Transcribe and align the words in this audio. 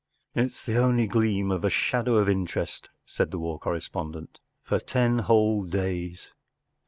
“It’s’ 0.33 0.65
the 0.65 0.77
only 0.79 1.05
gleam 1.05 1.51
of 1.51 1.63
a 1.63 1.69
shadow 1.69 2.15
of 2.15 2.27
interest,” 2.27 2.89
said 3.11 3.29
the 3.29 3.37
war 3.37 3.59
correspondent, 3.59 4.39
“for 4.63 4.79
ten 4.79 5.19
whole 5.19 5.63
days. 5.63 6.31